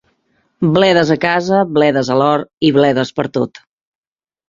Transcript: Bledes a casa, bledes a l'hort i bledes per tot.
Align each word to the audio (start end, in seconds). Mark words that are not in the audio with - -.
Bledes 0.77 1.11
a 1.17 1.19
casa, 1.27 1.61
bledes 1.77 2.11
a 2.15 2.19
l'hort 2.23 2.53
i 2.71 2.75
bledes 2.81 3.17
per 3.21 3.31
tot. 3.41 3.67